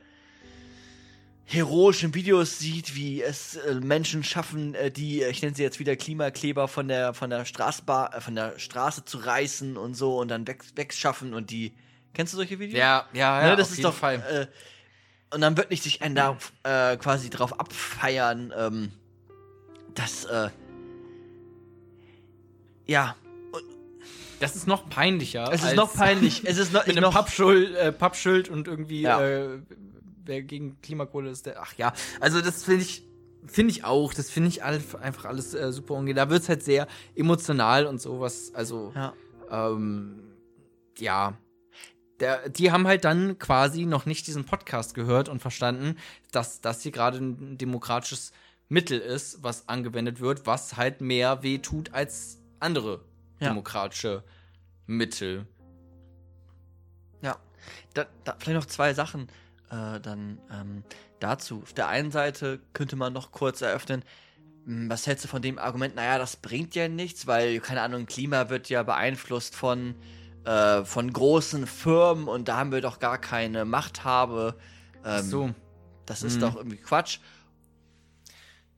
[1.46, 5.78] heroischen Videos sieht, wie es äh, Menschen schaffen, äh, die, äh, ich nenne sie jetzt
[5.78, 10.18] wieder Klimakleber von der von der Straßbar, äh, von der Straße zu reißen und so
[10.18, 11.72] und dann weg, wegschaffen und die.
[12.12, 12.78] Kennst du solche Videos?
[12.78, 14.48] Ja, ja, ja, ne, das auf ist jeden doch Fall.
[15.30, 18.92] Äh, und dann wird nicht sich einen da äh, quasi drauf abfeiern, ähm,
[19.94, 20.50] dass äh,
[22.86, 23.16] ja,
[24.40, 25.50] Das ist noch peinlicher.
[25.52, 26.42] es ist noch peinlich.
[26.44, 29.20] Es ist noch, Mit einem Pappschild, äh, Pappschild und irgendwie, Ja.
[29.24, 29.60] äh,
[30.24, 31.60] wer gegen Klimakohle ist, der.
[31.62, 33.02] Ach ja, also das finde ich.
[33.48, 36.16] Finde ich auch, das finde ich einfach alles äh, super ungeil.
[36.16, 38.50] Da wird es halt sehr emotional und sowas.
[38.52, 39.12] Also, ja.
[39.52, 40.32] ähm,
[40.98, 41.38] ja.
[42.18, 45.96] der, die haben halt dann quasi noch nicht diesen Podcast gehört und verstanden,
[46.32, 48.32] dass das hier gerade ein demokratisches
[48.68, 53.04] Mittel ist, was angewendet wird, was halt mehr weh tut als andere
[53.40, 53.48] Ja.
[53.48, 54.22] demokratische
[54.86, 55.46] Mittel.
[57.22, 57.36] Ja,
[57.94, 59.28] da, da, vielleicht noch zwei Sachen
[59.70, 60.84] äh, dann ähm,
[61.20, 61.60] dazu.
[61.62, 64.04] Auf der einen Seite könnte man noch kurz eröffnen,
[64.64, 68.06] mh, was hältst du von dem Argument, naja, das bringt ja nichts, weil, keine Ahnung,
[68.06, 69.94] Klima wird ja beeinflusst von,
[70.44, 74.56] äh, von großen Firmen und da haben wir doch gar keine Machthabe.
[75.04, 75.54] Ähm, so.
[76.06, 76.40] Das ist Mhm.
[76.40, 77.18] doch irgendwie Quatsch.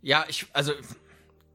[0.00, 0.72] Ja, ich, also,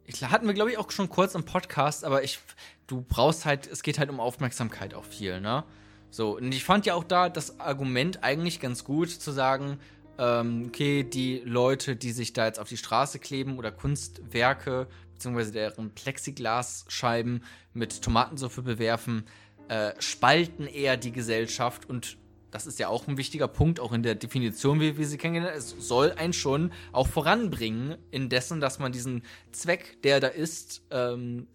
[0.05, 2.39] ich, hatten wir, glaube ich, auch schon kurz im Podcast, aber ich,
[2.87, 5.63] du brauchst halt, es geht halt um Aufmerksamkeit auch viel, ne?
[6.09, 9.79] So, und ich fand ja auch da das Argument eigentlich ganz gut zu sagen,
[10.19, 15.51] ähm, okay, die Leute, die sich da jetzt auf die Straße kleben oder Kunstwerke, beziehungsweise
[15.51, 17.43] deren Plexiglasscheiben
[17.73, 19.25] mit Tomatensuppe bewerfen,
[19.69, 22.17] äh, spalten eher die Gesellschaft und
[22.51, 25.55] das ist ja auch ein wichtiger Punkt, auch in der Definition, wie wir sie kennengelernt
[25.55, 25.59] haben.
[25.59, 31.47] Es soll einen schon auch voranbringen, indessen, dass man diesen Zweck, der da ist, ähm,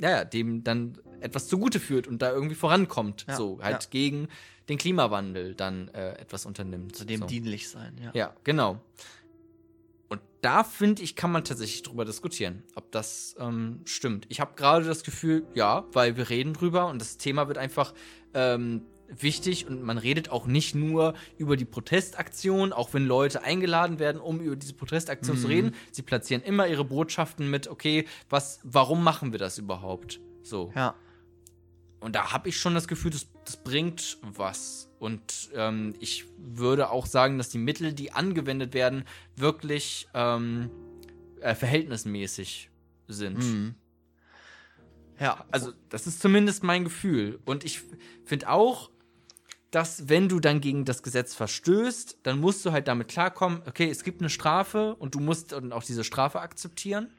[0.00, 3.26] naja, dem dann etwas zugute führt und da irgendwie vorankommt.
[3.28, 3.90] Ja, so, halt ja.
[3.90, 4.28] gegen
[4.68, 6.96] den Klimawandel dann äh, etwas unternimmt.
[6.96, 7.26] Zu dem so.
[7.26, 8.10] dienlich sein, ja.
[8.14, 8.80] Ja, genau.
[10.08, 14.26] Und da finde ich, kann man tatsächlich drüber diskutieren, ob das ähm, stimmt.
[14.28, 17.94] Ich habe gerade das Gefühl, ja, weil wir reden drüber und das Thema wird einfach
[18.34, 23.98] ähm, wichtig und man redet auch nicht nur über die Protestaktion, auch wenn Leute eingeladen
[23.98, 25.74] werden, um über diese Protestaktion zu reden.
[25.90, 30.20] Sie platzieren immer ihre Botschaften mit, okay, was, warum machen wir das überhaupt?
[30.42, 30.72] So.
[30.74, 30.94] Ja.
[32.00, 34.88] Und da habe ich schon das Gefühl, das, das bringt was.
[34.98, 39.04] Und ähm, ich würde auch sagen, dass die Mittel, die angewendet werden,
[39.36, 40.70] wirklich ähm,
[41.40, 42.70] äh, verhältnismäßig
[43.08, 43.38] sind.
[43.38, 43.74] Mhm.
[45.20, 47.40] Ja, Also, das ist zumindest mein Gefühl.
[47.44, 47.80] Und ich
[48.24, 48.90] finde auch,
[49.70, 53.90] dass wenn du dann gegen das Gesetz verstößt, dann musst du halt damit klarkommen, okay,
[53.90, 57.12] es gibt eine Strafe und du musst dann auch diese Strafe akzeptieren.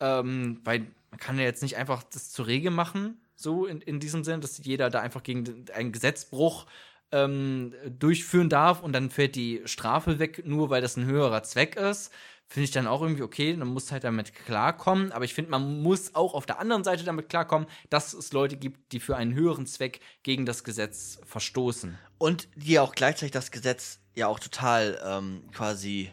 [0.00, 4.00] Ähm, weil man kann ja jetzt nicht einfach das zur Regel machen, so in, in
[4.00, 6.66] diesem Sinn, dass jeder da einfach gegen einen Gesetzbruch
[7.12, 11.76] ähm, durchführen darf und dann fällt die Strafe weg, nur weil das ein höherer Zweck
[11.76, 12.12] ist.
[12.48, 15.10] Finde ich dann auch irgendwie okay, dann muss halt damit klarkommen.
[15.12, 18.56] Aber ich finde, man muss auch auf der anderen Seite damit klarkommen, dass es Leute
[18.56, 21.98] gibt, die für einen höheren Zweck gegen das Gesetz verstoßen.
[22.18, 26.12] Und die auch gleichzeitig das Gesetz ja auch total ähm, quasi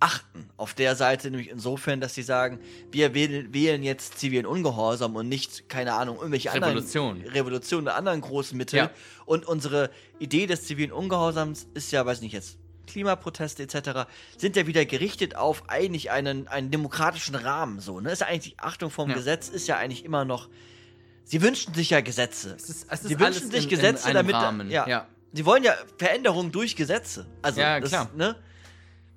[0.00, 0.48] achten.
[0.56, 2.58] Auf der Seite nämlich insofern, dass sie sagen,
[2.90, 7.10] wir wählen, wählen jetzt zivilen Ungehorsam und nicht, keine Ahnung, irgendwelche Revolution.
[7.10, 8.76] anderen Revolution oder anderen großen Mittel.
[8.76, 8.90] Ja.
[9.26, 12.58] Und unsere Idee des zivilen Ungehorsams ist ja, weiß nicht jetzt,
[12.90, 14.10] Klimaproteste etc.
[14.36, 18.00] sind ja wieder gerichtet auf eigentlich einen, einen demokratischen Rahmen so.
[18.00, 18.12] Ne?
[18.12, 19.16] Ist ja eigentlich die Achtung vom Ja.
[19.16, 20.48] Gesetz ist ja eigentlich immer noch.
[21.24, 22.54] Sie wünschen sich ja Gesetze.
[22.56, 24.34] Es ist, es ist Sie wünschen sich in, Gesetze, in damit.
[24.34, 24.70] Rahmen.
[24.70, 24.86] Ja.
[24.88, 25.06] ja.
[25.32, 27.26] Sie wollen ja Veränderungen durch Gesetze.
[27.40, 28.10] Also, Ja, das, klar.
[28.16, 28.34] Ne?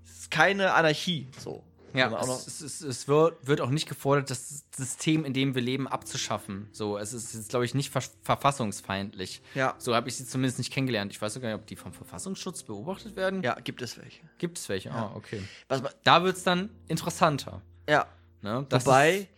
[0.06, 1.28] Das ist keine Anarchie.
[1.40, 1.64] So.
[1.94, 5.62] Ja, noch- es, es, es, wird, wird auch nicht gefordert, das System, in dem wir
[5.62, 6.68] leben, abzuschaffen.
[6.72, 9.42] So, es ist jetzt, glaube ich, nicht ver verfassungsfeindlich.
[9.56, 9.76] Ja.
[9.78, 11.12] So habe ich sie zumindest nicht kennengelernt.
[11.12, 13.42] Ich weiß sogar nicht, ob die vom Verfassungsschutz beobachtet werden.
[13.44, 14.22] ja, gibt es welche.
[14.38, 14.92] Gibt es welche?
[14.92, 15.42] Ah, okay.
[15.70, 17.62] Man, Da wird es dann interessanter.
[17.88, 18.06] ja.
[18.42, 18.66] Ne?
[18.70, 19.30] Wobei,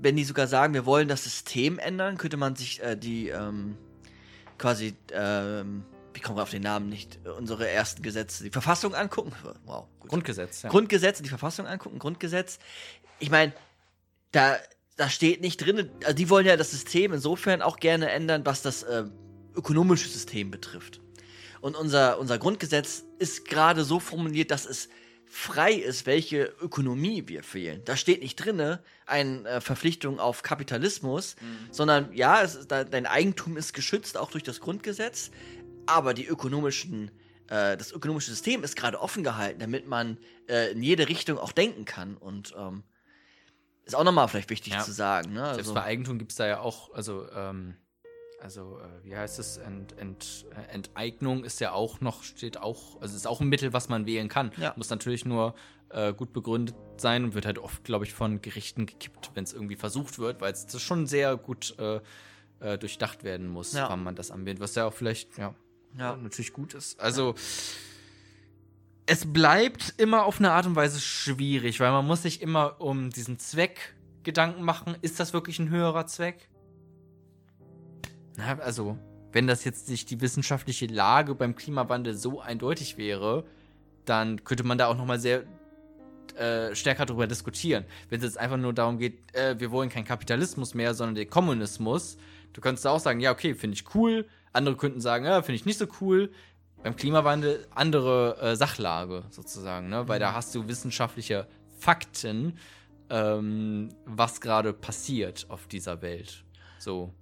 [0.00, 3.76] wenn die sogar sagen, wir wollen das System ändern, könnte man sich äh, die ähm,
[4.58, 5.82] quasi, ähm,
[6.22, 9.32] kommen wir auf den Namen nicht, unsere ersten Gesetze, die Verfassung angucken.
[9.64, 10.10] Wow, gut.
[10.10, 10.62] Grundgesetz.
[10.62, 10.70] Ja.
[10.70, 12.58] Grundgesetz, die Verfassung angucken, Grundgesetz.
[13.18, 13.52] Ich meine,
[14.32, 14.56] da,
[14.96, 18.62] da steht nicht drin, also die wollen ja das System insofern auch gerne ändern, was
[18.62, 19.04] das äh,
[19.54, 21.00] ökonomische System betrifft.
[21.60, 24.88] Und unser, unser Grundgesetz ist gerade so formuliert, dass es
[25.30, 27.82] frei ist, welche Ökonomie wir wählen.
[27.84, 31.36] Da steht nicht drinne eine äh, Verpflichtung auf Kapitalismus,
[31.70, 35.30] sondern ja, ist, dein Eigentum ist geschützt, auch durch das Grundgesetz,
[35.88, 37.10] aber die ökonomischen,
[37.48, 41.52] äh, das ökonomische System ist gerade offen gehalten, damit man äh, in jede Richtung auch
[41.52, 42.16] denken kann.
[42.16, 42.82] Und ähm,
[43.84, 44.80] ist auch nochmal vielleicht wichtig Ja.
[44.84, 45.32] zu sagen.
[45.32, 45.40] Ne?
[45.46, 47.74] Selbst Also, bei Eigentum gibt es da ja auch, also, ähm,
[48.40, 49.56] also äh, wie heißt es?
[49.56, 53.72] Ent, Ent, äh, Enteignung ist ja auch noch, steht auch, also ist auch ein Mittel,
[53.72, 54.52] was man wählen kann.
[54.58, 54.74] Ja.
[54.76, 55.54] Muss natürlich nur
[55.90, 59.54] äh, gut begründet sein und wird halt oft, glaube ich, von Gerichten gekippt, wenn es
[59.54, 62.00] irgendwie versucht wird, weil es schon sehr gut äh,
[62.60, 63.88] äh, durchdacht werden muss, Ja.
[63.88, 65.54] wann man das anwendet, was ja auch vielleicht, ja,
[65.96, 66.16] Ja.
[66.16, 67.00] natürlich gut ist.
[67.00, 67.34] Also
[69.06, 73.10] es bleibt immer auf eine Art und Weise schwierig, weil man muss sich immer um
[73.10, 74.96] diesen Zweck Gedanken machen.
[75.00, 76.48] Ist das wirklich ein höherer Zweck?
[78.36, 78.98] Na, also,
[79.32, 83.44] wenn das jetzt nicht die wissenschaftliche Lage beim Klimawandel so eindeutig wäre,
[84.04, 85.44] dann könnte man da auch noch mal sehr
[86.36, 87.84] äh, stärker darüber diskutieren.
[88.10, 91.30] Wenn es jetzt einfach nur darum geht, äh, wir wollen keinen Kapitalismus mehr, sondern den
[91.30, 92.18] Kommunismus,
[92.52, 94.26] Du könntest auch sagen, ja, okay, finde ich cool.
[94.52, 96.30] Andere könnten sagen, ja, finde ich nicht so cool.
[96.82, 100.08] Beim Klimawandel andere äh, Sachlage sozusagen, ne?
[100.08, 101.46] Weil da hast du wissenschaftliche
[101.78, 102.58] Fakten,
[103.10, 106.44] ähm, was gerade passiert auf dieser Welt.
[106.78, 107.12] So.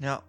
[0.00, 0.22] Ja.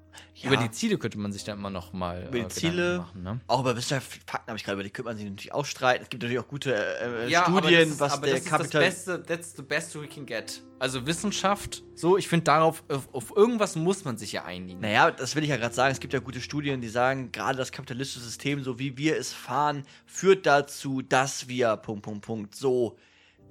[0.43, 3.23] Über die Ziele könnte man sich dann immer noch mal Über die äh, Ziele, machen,
[3.23, 3.39] ne?
[3.47, 6.03] auch über wissenschaftliche Fakten habe ich gerade über die könnte man sich natürlich auch streiten.
[6.03, 8.43] Es gibt natürlich auch gute äh, Ja, aber Studien, das ist, was aber der das
[8.43, 8.81] ist das Kapital.
[8.81, 10.61] Beste, that's the best we can get.
[10.79, 14.79] Also Wissenschaft, so, ich finde darauf, auf, auf irgendwas muss man sich ja einigen.
[14.81, 15.91] Naja, das will ich ja gerade sagen.
[15.91, 19.31] Es gibt ja gute Studien, die sagen, gerade das kapitalistische System, so wie wir es
[19.31, 22.97] fahren, führt dazu, dass wir Punkt, Punkt, Punkt so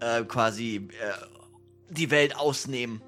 [0.00, 1.12] äh, quasi äh,
[1.88, 3.00] die Welt ausnehmen.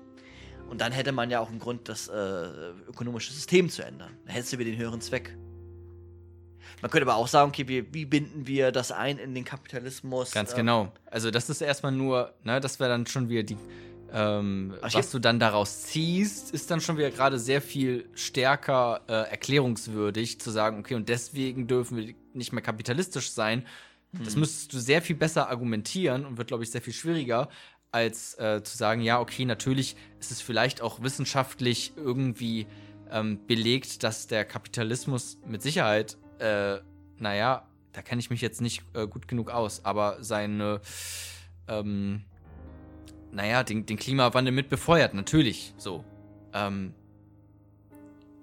[0.72, 2.14] Und dann hätte man ja auch einen Grund, das äh,
[2.88, 4.16] ökonomische System zu ändern.
[4.24, 5.36] Dann hättest du wieder den höheren Zweck.
[6.80, 10.30] Man könnte aber auch sagen, okay, wie, wie binden wir das ein in den Kapitalismus?
[10.30, 10.92] Ganz Ähm, genau.
[11.04, 13.58] Also das ist erstmal nur, ne, das wäre dann schon wieder die,
[14.14, 19.30] ähm, was du dann daraus ziehst, ist dann schon wieder gerade sehr viel stärker äh,
[19.30, 23.66] erklärungswürdig zu sagen, okay, und deswegen dürfen wir nicht mehr kapitalistisch sein.
[24.16, 24.24] Hm.
[24.24, 27.50] Das müsstest du sehr viel besser argumentieren und wird, glaube ich, sehr viel schwieriger,
[27.92, 32.66] als äh, zu sagen, ja, okay, natürlich ist es vielleicht auch wissenschaftlich irgendwie
[33.10, 36.78] ähm, belegt, dass der Kapitalismus mit Sicherheit, äh,
[37.18, 40.80] naja, da kenne ich mich jetzt nicht äh, gut genug aus, aber seine,
[41.68, 42.24] ähm,
[43.30, 46.02] naja, den, den Klimawandel mit befeuert, natürlich, so.
[46.54, 46.94] Ähm,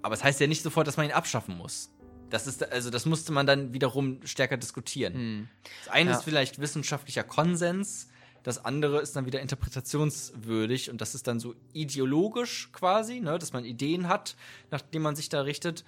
[0.02, 1.90] aber es heißt ja nicht sofort, dass man ihn abschaffen muss.
[2.30, 5.14] Das ist, also das musste man dann wiederum stärker diskutieren.
[5.14, 5.48] Hm.
[5.84, 6.16] Das eine Ja.
[6.16, 8.08] ist vielleicht wissenschaftlicher Konsens,
[8.42, 13.52] das andere ist dann wieder interpretationswürdig und das ist dann so ideologisch quasi, ne, dass
[13.52, 14.36] man Ideen hat,
[14.70, 15.84] nach denen man sich da richtet.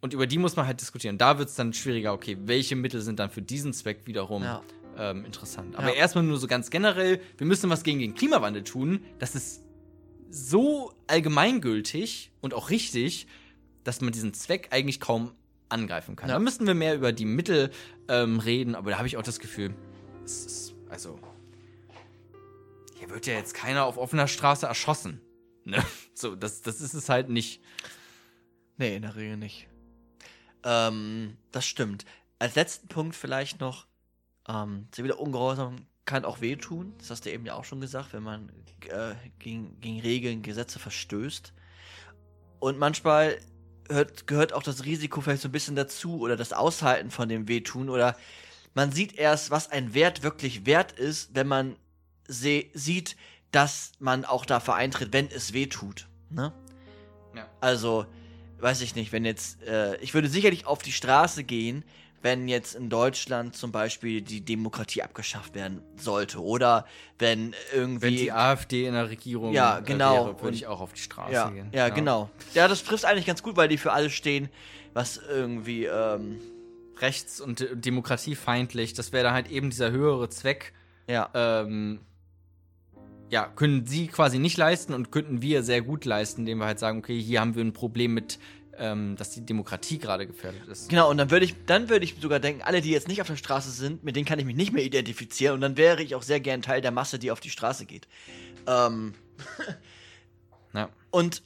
[0.00, 1.18] Und über die muss man halt diskutieren.
[1.18, 4.62] Da wird es dann schwieriger, okay, welche Mittel sind dann für diesen Zweck wiederum Ja.
[4.98, 5.74] ähm, interessant.
[5.76, 5.94] Aber Ja.
[5.94, 9.00] erstmal nur so ganz generell, wir müssen was gegen den Klimawandel tun.
[9.18, 9.62] Das ist
[10.30, 13.26] so allgemeingültig und auch richtig,
[13.84, 15.32] dass man diesen Zweck eigentlich kaum
[15.68, 16.28] angreifen kann.
[16.28, 16.34] Ja.
[16.36, 17.70] Da müssten wir mehr über die Mittel
[18.08, 19.74] ähm, reden, aber da habe ich auch das Gefühl,
[20.24, 21.18] es ist, also,
[23.06, 25.20] hier wird ja jetzt keiner auf offener Straße erschossen.
[25.68, 25.84] Ne?
[26.14, 27.60] So, das, das ist es halt nicht.
[28.76, 29.66] Nee, in der Regel nicht.
[30.62, 32.04] Ähm, das stimmt.
[32.38, 33.88] Als letzten Punkt vielleicht noch,
[34.48, 36.94] ähm, ziviler Ungehorsam kann auch wehtun.
[36.98, 38.52] Das hast du eben ja auch schon gesagt, wenn man
[38.88, 41.52] äh, gegen, gegen Regeln, Gesetze verstößt.
[42.60, 43.36] Und manchmal
[43.88, 47.48] hört, gehört auch das Risiko vielleicht so ein bisschen dazu oder das Aushalten von dem
[47.48, 48.16] Wehtun oder
[48.74, 51.74] man sieht erst, was ein Wert wirklich wert ist, wenn man
[52.28, 53.16] sieht,
[53.52, 56.06] dass man auch dafür eintritt, wenn es weh tut.
[56.30, 56.52] Ne?
[57.34, 57.46] Ja.
[57.60, 58.06] Also,
[58.60, 61.84] weiß ich nicht, wenn jetzt, äh, ich würde sicherlich auf die Straße gehen,
[62.22, 66.86] wenn jetzt in Deutschland zum Beispiel die Demokratie abgeschafft werden sollte oder
[67.18, 68.02] wenn irgendwie.
[68.02, 70.26] Wenn die AfD in der Regierung Ja, genau.
[70.26, 71.68] wäre, würde ich auch auf die Straße ja, gehen.
[71.72, 72.30] ja, genau.
[72.54, 74.48] Ja, das trifft eigentlich ganz gut, weil die für alles stehen,
[74.92, 76.40] was irgendwie, ähm,
[76.98, 80.72] Rechts- und demokratiefeindlich, das wäre dann halt eben dieser höhere Zweck.
[81.06, 81.28] ja.
[81.34, 82.00] ähm,
[83.30, 86.78] ja, können sie quasi nicht leisten und könnten wir sehr gut leisten, indem wir halt
[86.78, 88.38] sagen, okay, hier haben wir ein Problem mit,
[88.78, 90.88] ähm, dass die Demokratie gerade gefährdet ist.
[90.88, 93.26] Genau, und dann würde ich, dann würde ich sogar denken, alle, die jetzt nicht auf
[93.26, 96.14] der Straße sind, mit denen kann ich mich nicht mehr identifizieren und dann wäre ich
[96.14, 98.06] auch sehr gern Teil der Masse, die auf die Straße geht.
[98.66, 99.14] Ähm,
[100.74, 100.90] Ja.
[101.10, 101.42] und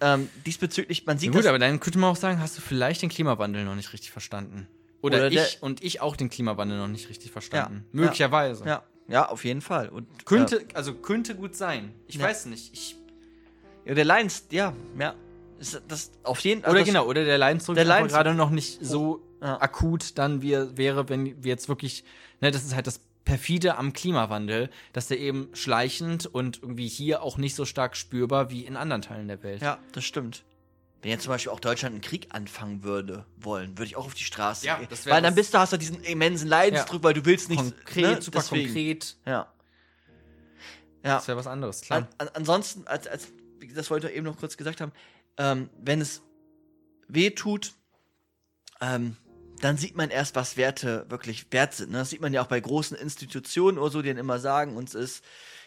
[0.00, 3.00] ähm, diesbezüglich, man sieht Gut, das, aber dann könnte man auch sagen, hast du vielleicht
[3.02, 4.68] den Klimawandel noch nicht richtig verstanden.
[5.00, 7.86] Oder, Oder der- ich und ich auch den Klimawandel noch nicht richtig verstanden.
[7.92, 8.64] Ja, Möglicherweise.
[8.66, 9.88] ja, ja, auf jeden Fall.
[9.88, 11.92] Und Könnte, also könnte gut sein.
[12.06, 12.24] Ich Ja.
[12.26, 12.72] weiß nicht.
[12.72, 12.96] Ich,
[13.84, 15.14] ja, der Lions, ja, ja,
[15.58, 16.72] ist das auf jeden Fall.
[16.72, 19.60] oder genau, oder der einfach Leidensdruck- gerade noch nicht so Ja.
[19.60, 22.04] akut dann wir, wäre, wenn wir jetzt wirklich,
[22.40, 27.22] ne, das ist halt das perfide am Klimawandel, dass der eben schleichend und irgendwie hier
[27.22, 29.62] auch nicht so stark spürbar wie in anderen Teilen der Welt.
[29.62, 30.44] Ja, das stimmt.
[31.04, 34.14] Wenn jetzt zum Beispiel auch Deutschland einen Krieg anfangen würde, wollen, würde ich auch auf
[34.14, 34.88] die Straße Ja, gehen.
[35.04, 37.58] Weil dann bist du, hast du diesen immensen Leidensdruck, weil du willst nicht.
[37.58, 38.22] Konkret, ne?
[38.22, 38.64] super Deswegen.
[38.64, 39.16] konkret.
[39.26, 39.52] Ja.
[41.04, 41.16] Ja.
[41.16, 41.98] Das wäre was anderes, klar.
[41.98, 43.28] An, an, ansonsten, als, als,
[43.74, 44.92] das wollte ich eben noch kurz gesagt haben,
[45.36, 46.22] ähm, wenn es
[47.08, 47.74] weh tut,
[48.80, 49.18] ähm,
[49.60, 51.92] dann sieht man erst, was Werte wirklich wert sind.
[51.92, 51.98] Ne?
[51.98, 54.94] Das sieht man ja auch bei großen Institutionen oder so, die dann immer sagen, uns
[54.94, 55.22] ist,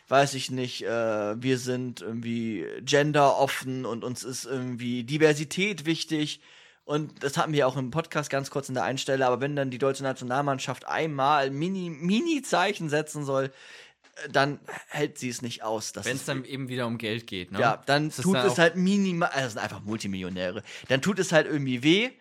[0.07, 6.41] weiß ich nicht, äh, wir sind irgendwie genderoffen und uns ist irgendwie Diversität wichtig.
[6.85, 9.69] Und das hatten wir auch im Podcast ganz kurz in der Einstelle, aber wenn dann
[9.69, 13.51] die deutsche Nationalmannschaft einmal Mini, Mini-Zeichen setzen soll,
[14.23, 15.91] äh, dann hält sie es nicht aus.
[16.01, 17.59] Wenn es dann eben wieder um Geld geht, ne?
[17.59, 20.63] ja, dann tut dann es halt minimal, also das sind einfach Multimillionäre.
[20.87, 22.11] Dann tut es halt irgendwie weh.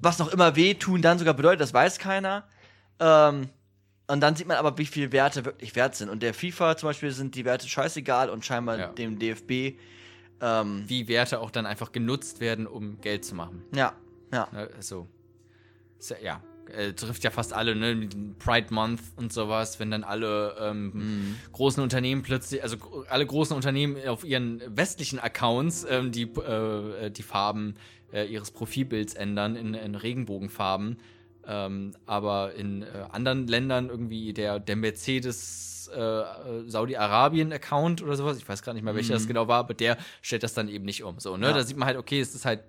[0.00, 2.48] Was noch immer weh tun dann sogar bedeutet, das weiß keiner.
[3.00, 3.50] Ähm,
[4.08, 6.08] und dann sieht man aber, wie viele Werte wirklich wert sind.
[6.08, 8.88] Und der FIFA zum Beispiel sind die Werte scheißegal und scheinbar Ja.
[8.88, 9.74] dem DFB
[10.40, 13.62] Ähm, Wie Werte auch dann einfach genutzt werden, um Geld zu machen.
[13.72, 13.94] ja,
[14.32, 14.46] ja.
[14.52, 15.06] Ne, Also,
[16.22, 16.42] ja,
[16.76, 18.06] äh, trifft ja fast alle, ne?
[18.38, 21.36] Pride Month und sowas, wenn dann alle ähm, Mhm.
[21.52, 22.76] großen Unternehmen plötzlich, also
[23.08, 27.76] alle großen Unternehmen auf ihren westlichen Accounts ähm, die, äh, die Farben
[28.12, 30.98] äh, ihres Profilbilds ändern in, in Regenbogenfarben.
[31.46, 36.24] Ähm, aber in äh, anderen Ländern irgendwie der, der Mercedes äh, äh,
[36.66, 40.42] Saudi-Arabien-Account oder sowas, ich weiß gar nicht mehr, welcher das genau war, aber der stellt
[40.42, 41.20] das dann eben nicht um.
[41.20, 41.48] So, ne?
[41.48, 41.52] Ja.
[41.52, 42.64] Da sieht man halt, okay, es ist halt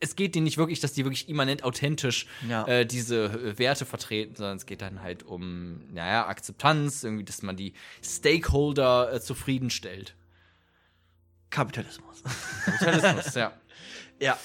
[0.00, 2.66] es geht denen nicht wirklich, dass die wirklich immanent authentisch Ja.
[2.66, 7.42] äh, diese äh, Werte vertreten, sondern es geht dann halt um, naja, Akzeptanz, irgendwie, dass
[7.42, 10.14] man die Stakeholder äh, zufriedenstellt.
[11.50, 12.22] Kapitalismus.
[12.64, 13.52] Kapitalismus, ja.
[14.20, 14.38] ja.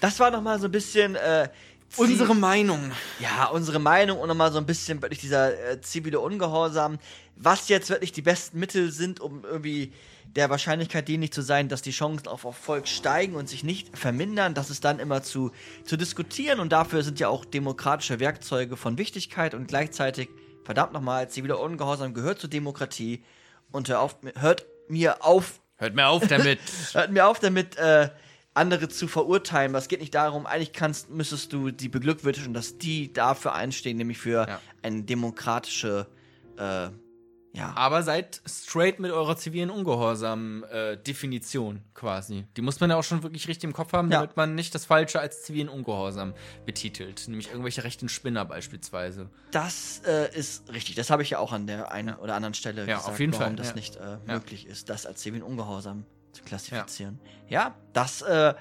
[0.00, 1.48] Das war nochmal so ein bisschen äh,
[1.96, 2.92] Unsere Meinung.
[3.20, 6.98] ja, unsere Meinung und nochmal so ein bisschen wirklich dieser äh, zivile Ungehorsam,
[7.36, 9.92] was jetzt wirklich die besten Mittel sind, um irgendwie
[10.36, 14.54] der Wahrscheinlichkeit dienlich zu sein, dass die Chancen auf Erfolg steigen und sich nicht vermindern,
[14.54, 15.52] das ist dann immer zu,
[15.84, 20.28] zu diskutieren und dafür sind ja auch demokratische Werkzeuge von Wichtigkeit und gleichzeitig,
[20.64, 23.22] verdammt nochmal, ziviler Ungehorsam gehört zur Demokratie
[23.70, 26.60] und hör auf, hört mir auf, Hört mir auf damit.
[26.92, 28.08] Hört mir auf damit, äh,
[28.54, 29.74] andere zu verurteilen.
[29.74, 34.18] Es geht nicht darum, eigentlich kannst, müsstest du die beglückwünschen, dass die dafür einstehen, nämlich
[34.18, 34.60] für Ja.
[34.82, 36.06] eine demokratische,
[36.58, 36.88] äh,
[37.54, 37.72] ja.
[37.74, 39.68] Aber seid straight mit eurer zivilen
[40.62, 42.44] Ungehorsam-Definition quasi.
[42.56, 44.20] Die muss man ja auch schon wirklich richtig im Kopf haben, Ja.
[44.20, 46.34] damit man nicht das Falsche als zivilen Ungehorsam
[46.66, 47.28] betitelt.
[47.28, 49.28] Nämlich irgendwelche rechten Spinner beispielsweise.
[49.50, 50.94] Das äh, ist richtig.
[50.96, 53.32] Das habe ich ja auch an der einen oder anderen Stelle Ja, gesagt, auf jeden
[53.32, 53.74] warum Fall, das ja.
[53.74, 57.18] nicht äh, möglich ist, das als zivilen Ungehorsam zu klassifizieren.
[57.48, 57.74] Ja, Ja.
[57.92, 58.54] das äh,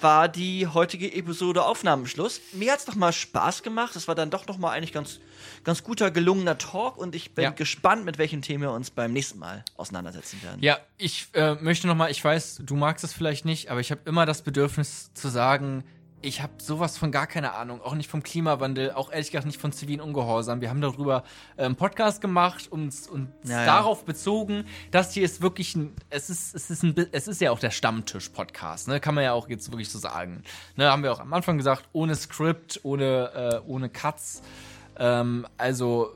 [0.00, 2.40] war die heutige Episode Aufnahmenschluss.
[2.52, 3.94] Mir hat es mal Spaß gemacht.
[3.94, 5.20] Es war dann doch noch mal eigentlich ganz,
[5.62, 7.50] ganz guter, gelungener Talk und ich bin Ja.
[7.50, 10.60] gespannt, mit welchen Themen wir uns beim nächsten Mal auseinandersetzen werden.
[10.60, 13.90] Ja, ich äh, möchte noch mal, ich weiß, du magst es vielleicht nicht, aber ich
[13.92, 15.84] habe immer das Bedürfnis zu sagen,
[16.22, 19.60] ich habe sowas von gar keine Ahnung, auch nicht vom Klimawandel, auch ehrlich gesagt nicht
[19.60, 20.60] von zivilen Ungehorsam.
[20.60, 21.24] Wir haben darüber
[21.56, 23.66] einen Podcast gemacht und uns uns Ja, ja.
[23.66, 27.50] darauf bezogen, das hier ist wirklich ein, es ist, es ist ein, es ist ja
[27.50, 30.42] auch der Stammtisch-Podcast, ne, kann man ja auch jetzt wirklich so sagen.
[30.76, 34.42] Ne, haben wir auch am Anfang gesagt, ohne Skript, ohne, äh, ohne Cuts.
[34.98, 36.10] Ähm, also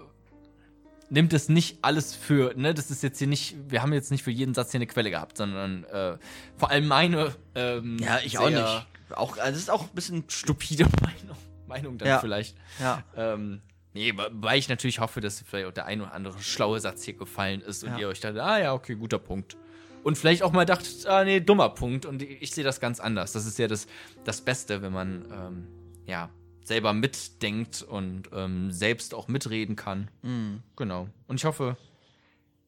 [1.09, 4.23] nimmt es nicht alles für, ne, das ist jetzt hier nicht, wir haben jetzt nicht
[4.23, 6.16] für jeden Satz hier eine Quelle gehabt, sondern äh,
[6.57, 8.87] vor allem meine ähm, Ja, ich auch nicht.
[9.11, 10.25] Auch, also das ist auch ein bisschen.
[10.29, 12.19] stupide Meinung, Meinung dann Ja.
[12.19, 12.57] vielleicht.
[12.81, 13.03] Ja.
[13.16, 13.61] Ähm,
[13.95, 17.14] nee, weil ich natürlich hoffe, dass vielleicht auch der ein oder andere schlaue Satz hier
[17.14, 17.99] gefallen ist und Ja.
[17.99, 19.57] ihr euch dann, ah ja, okay, guter Punkt.
[20.03, 23.01] Und vielleicht auch mal dacht, ah nee, dummer Punkt und ich, ich sehe das ganz
[23.01, 23.33] anders.
[23.33, 23.87] Das ist ja das,
[24.25, 25.66] das Beste, wenn man ähm,
[26.07, 26.31] ja
[26.62, 30.09] selber mitdenkt und ähm, selbst auch mitreden kann.
[30.23, 30.62] Mhm.
[30.77, 31.09] Genau.
[31.27, 31.77] Und ich hoffe,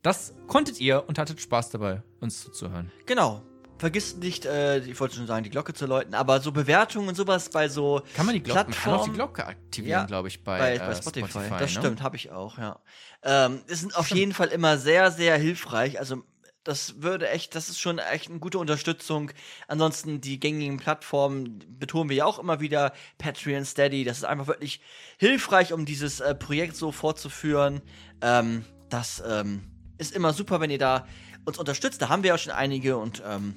[0.03, 2.91] das konntet ihr und hattet Spaß dabei, uns zuzuhören.
[3.07, 3.43] Genau.
[3.79, 7.15] Vergiss nicht, äh, ich wollte schon sagen, die Glocke zu läuten, aber so Bewertungen und
[7.15, 10.29] sowas bei so Kann man die Glocke, man kann auch die Glocke aktivieren, Ja, glaube
[10.29, 11.29] ich, bei, bei, äh, bei Spotify.
[11.29, 11.51] Spotify.
[11.59, 11.81] das ne?
[11.81, 12.81] stimmt, habe ich auch, ja.
[13.23, 15.99] Ähm, das sind auf jeden Fall immer sehr, sehr hilfreich.
[15.99, 16.25] Also
[16.65, 19.31] das würde echt, das ist schon echt eine gute Unterstützung.
[19.69, 24.49] Ansonsten die gängigen Plattformen betonen wir ja auch immer wieder, Patreon, Steady, das ist einfach
[24.49, 24.81] wirklich
[25.17, 27.81] hilfreich, um dieses äh, Projekt so fortzuführen.
[28.21, 29.63] Ähm, das ähm,
[29.97, 31.07] ist immer super, wenn ihr da
[31.47, 32.03] uns unterstützt.
[32.03, 33.57] Da haben wir ja schon einige und ähm,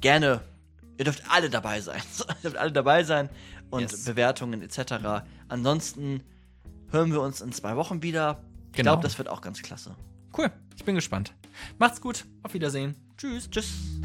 [0.00, 0.40] gerne,
[0.98, 2.00] ihr dürft alle dabei sein.
[2.28, 3.28] ihr dürft alle dabei sein
[3.70, 4.04] und Yes.
[4.04, 5.24] Bewertungen etc.
[5.48, 6.22] Ansonsten
[6.90, 8.42] hören wir uns in zwei Wochen wieder.
[8.68, 8.92] Ich Genau.
[8.92, 9.96] glaube, das wird auch ganz klasse.
[10.36, 11.32] Cool, ich bin gespannt.
[11.78, 12.94] Macht's gut, auf Wiedersehen.
[13.16, 13.50] Tschüss.
[13.50, 13.97] Tschüss.